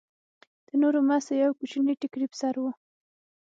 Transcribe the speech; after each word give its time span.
د 0.67 0.69
نورو 0.81 0.99
مازې 1.09 1.33
يو 1.43 1.51
کوچنى 1.59 1.93
ټيکرى 2.01 2.25
پر 2.31 2.37
سر 2.41 2.55
و. 2.61 2.63